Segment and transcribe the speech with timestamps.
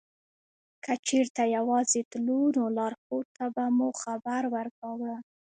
[0.83, 5.13] که چېرته یوازې تلو نو لارښود ته به مو خبر ورکاوه.